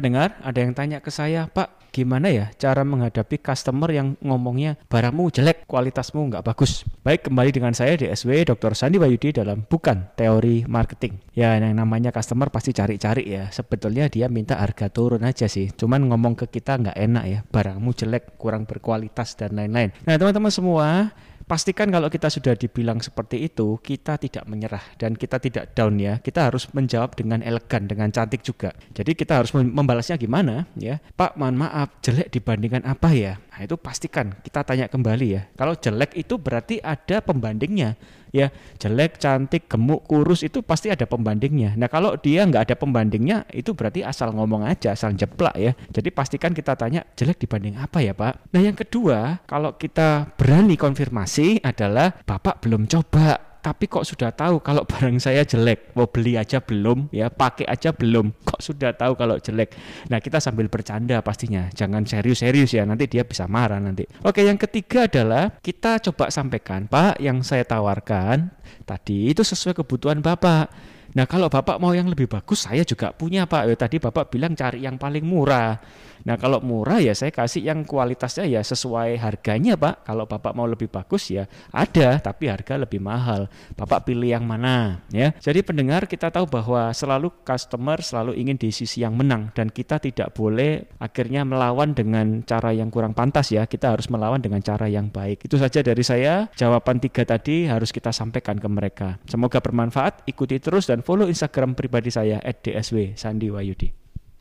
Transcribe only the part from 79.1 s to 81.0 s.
harganya Pak. Kalau Bapak mau lebih